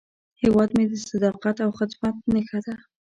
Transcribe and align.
هیواد 0.41 0.69
مې 0.75 0.85
د 0.91 0.93
صداقت 1.09 1.55
او 1.65 1.69
خدمت 1.79 2.15
نښه 2.33 2.59
ده 2.65 2.75